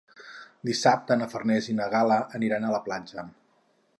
[0.69, 3.29] Dissabte na Farners i na Gal·la aniran a la platja.